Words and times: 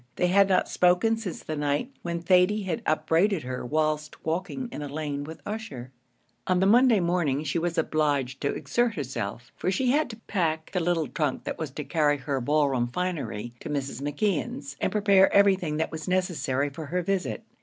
They 0.15 0.29
had 0.29 0.49
not 0.49 0.67
spoken 0.67 1.15
since 1.15 1.43
the 1.43 1.55
night 1.55 1.91
when 2.01 2.21
Thady 2.23 2.63
had 2.63 2.81
upbraided 2.87 3.43
her 3.43 3.63
whilst 3.63 4.25
walking 4.25 4.67
in 4.71 4.81
the 4.81 4.89
lane 4.89 5.23
with 5.23 5.43
Ussher. 5.45 5.91
On 6.47 6.59
the 6.59 6.65
Monday 6.65 6.99
morning 6.99 7.43
she 7.43 7.59
was 7.59 7.77
obliged 7.77 8.41
to 8.41 8.51
exert 8.51 8.95
herself, 8.95 9.51
for 9.55 9.69
she 9.69 9.91
had 9.91 10.09
to 10.09 10.15
pack 10.25 10.71
the 10.71 10.79
little 10.79 11.05
trunk 11.07 11.43
that 11.43 11.59
was 11.59 11.69
to 11.69 11.83
carry 11.83 12.17
her 12.17 12.41
ball 12.41 12.67
room 12.69 12.87
finery 12.87 13.53
to 13.59 13.69
Mrs. 13.69 14.01
McKeon's, 14.01 14.75
and 14.81 14.91
prepare 14.91 15.31
everything 15.31 15.77
that 15.77 15.91
was 15.91 16.07
necessary 16.07 16.71
for 16.71 16.87
her 16.87 17.03
visit. 17.03 17.43